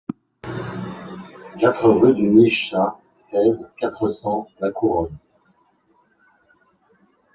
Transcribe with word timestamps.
quatre 1.59 1.87
rue 1.89 2.15
du 2.15 2.23
Nige 2.23 2.57
Chat, 2.69 2.95
seize, 3.13 3.59
quatre 3.83 4.09
cents, 4.09 4.47
La 4.59 4.71
Couronne 4.71 5.15